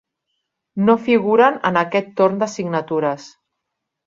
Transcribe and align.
No 0.87 0.95
figuren 1.07 1.59
en 1.71 1.77
aquest 1.83 2.09
torn 2.23 2.41
de 2.45 2.49
signatures. 2.55 3.29